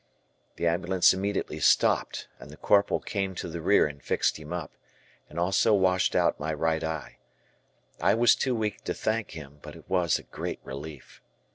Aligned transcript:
The 0.55 0.65
ambulance 0.65 1.13
immediately 1.13 1.59
stopped, 1.59 2.27
and 2.39 2.49
the 2.49 2.57
Corporal 2.57 2.99
came 3.01 3.35
to 3.35 3.47
the 3.47 3.61
rear 3.61 3.85
and 3.85 4.01
fixed 4.01 4.37
him 4.39 4.51
up, 4.51 4.71
and 5.29 5.37
also 5.39 5.75
washed 5.75 6.15
out 6.15 6.39
my 6.39 6.55
right 6.55 6.83
eye. 6.83 7.19
I 8.01 8.15
was 8.15 8.33
too 8.33 8.55
weak 8.55 8.83
to 8.85 8.95
thank 8.95 9.33
him, 9.37 9.59
but 9.61 9.75
it 9.75 9.87
was 9.87 10.17
a 10.17 10.23
great 10.23 10.59
relief. 10.63 11.21